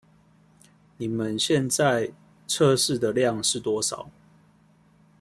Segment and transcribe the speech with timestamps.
[0.97, 2.11] 你們現在
[2.47, 4.09] 測試的量是多少？